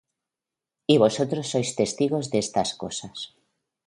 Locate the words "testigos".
1.79-2.25